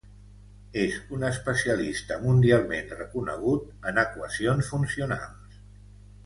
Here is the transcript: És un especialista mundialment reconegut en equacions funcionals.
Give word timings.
És 0.83 0.93
un 1.17 1.25
especialista 1.27 2.17
mundialment 2.23 2.89
reconegut 3.01 3.69
en 3.93 4.01
equacions 4.05 4.73
funcionals. 4.75 5.61